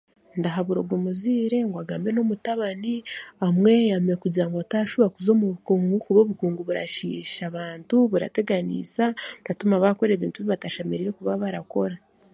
[0.39, 2.93] Ndahabura ogwo muzaire ngu agambe n'omutabani
[3.45, 9.03] amweyame kugira ngu ataashuba kuza omu bukunga ahakuba obukungu burashiisha abantu burateganiisa
[9.41, 11.95] buratuma abantu baakora ebintu ebi batashemereire kuba barakora.